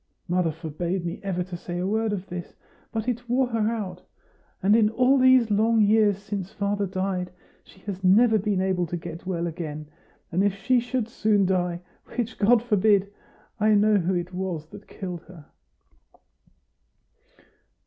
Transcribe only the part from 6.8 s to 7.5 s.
died,